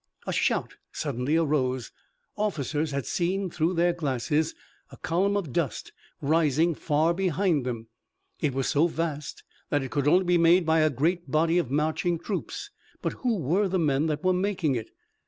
[0.25, 1.91] A shout suddenly arose.
[2.35, 4.55] Officers had seen through their glasses
[4.91, 5.91] a column of dust
[6.23, 7.85] rising far behind them.
[8.39, 11.69] It was so vast that it could only be made by a great body of
[11.69, 12.71] marching troops.
[13.03, 14.89] But who were the men that were making it?